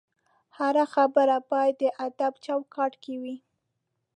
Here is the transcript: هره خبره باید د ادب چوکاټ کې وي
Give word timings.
هره 0.57 0.85
خبره 0.93 1.37
باید 1.49 1.75
د 1.81 1.83
ادب 2.05 2.33
چوکاټ 2.45 2.93
کې 3.03 3.15
وي 3.21 3.35